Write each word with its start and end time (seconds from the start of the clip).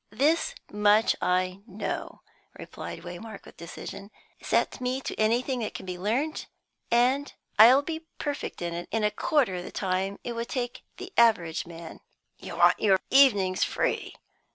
"This 0.09 0.55
much 0.71 1.15
I 1.21 1.59
know," 1.67 2.23
replied 2.57 3.03
Waymark, 3.03 3.45
with 3.45 3.55
decision. 3.55 4.09
"Set 4.41 4.81
me 4.81 4.99
to 5.01 5.13
anything 5.19 5.59
that 5.59 5.75
can 5.75 5.85
be 5.85 5.99
learnt, 5.99 6.47
and 6.89 7.31
I'll 7.59 7.83
be 7.83 8.07
perfect 8.17 8.63
in 8.63 8.73
it 8.73 8.87
in 8.89 9.03
a 9.03 9.11
quarter 9.11 9.61
the 9.61 9.71
time 9.71 10.17
it 10.23 10.33
would 10.33 10.49
take 10.49 10.81
the 10.97 11.13
average 11.17 11.67
man." 11.67 11.99
"You 12.39 12.55
want 12.57 12.79
your 12.79 12.99
evenings 13.11 13.63
free?" 13.63 14.15